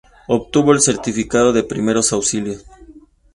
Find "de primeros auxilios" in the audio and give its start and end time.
1.53-2.65